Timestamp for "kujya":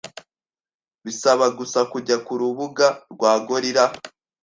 1.91-2.17